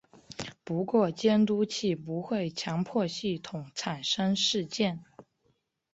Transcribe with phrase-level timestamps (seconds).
[0.63, 5.03] 不过监督器不会强迫系统产生事件。